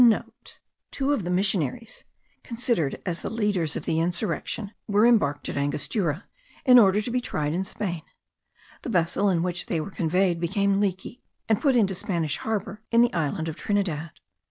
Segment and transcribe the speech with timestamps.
[0.01, 2.05] *(* Two of the missionaries,
[2.41, 6.23] considered as the leaders of the insurrection, were embarked at Angostura,
[6.65, 8.01] in order to be tried in Spain.
[8.81, 13.01] The vessel in which they were conveyed became leaky, and put into Spanish Harbour in
[13.03, 14.09] the island of Trinidad.